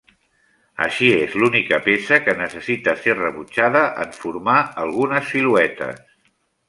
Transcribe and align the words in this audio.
Així, 0.85 1.09
és 1.25 1.35
l'única 1.41 1.77
peça 1.87 2.17
que 2.27 2.35
necessita 2.39 2.95
ser 3.03 3.17
rebutjada 3.19 3.85
en 4.07 4.17
formar 4.23 4.57
algunes 4.87 5.31
siluetes. 5.35 6.03